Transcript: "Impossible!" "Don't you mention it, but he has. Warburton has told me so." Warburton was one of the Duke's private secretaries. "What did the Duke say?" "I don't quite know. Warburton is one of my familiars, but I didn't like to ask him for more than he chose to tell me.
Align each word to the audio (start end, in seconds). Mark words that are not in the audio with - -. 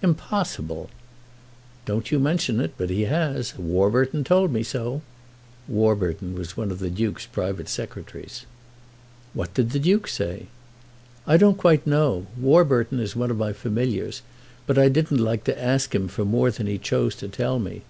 "Impossible!" 0.00 0.88
"Don't 1.84 2.10
you 2.10 2.18
mention 2.18 2.60
it, 2.60 2.72
but 2.78 2.88
he 2.88 3.02
has. 3.02 3.58
Warburton 3.58 4.20
has 4.20 4.26
told 4.26 4.50
me 4.50 4.62
so." 4.62 5.02
Warburton 5.68 6.34
was 6.34 6.56
one 6.56 6.70
of 6.70 6.78
the 6.78 6.88
Duke's 6.88 7.26
private 7.26 7.68
secretaries. 7.68 8.46
"What 9.34 9.52
did 9.52 9.72
the 9.72 9.78
Duke 9.78 10.08
say?" 10.08 10.46
"I 11.26 11.36
don't 11.36 11.58
quite 11.58 11.86
know. 11.86 12.26
Warburton 12.40 13.00
is 13.00 13.14
one 13.14 13.30
of 13.30 13.36
my 13.36 13.52
familiars, 13.52 14.22
but 14.66 14.78
I 14.78 14.88
didn't 14.88 15.20
like 15.22 15.44
to 15.44 15.62
ask 15.62 15.94
him 15.94 16.08
for 16.08 16.24
more 16.24 16.50
than 16.50 16.66
he 16.66 16.78
chose 16.78 17.14
to 17.16 17.28
tell 17.28 17.58
me. 17.58 17.82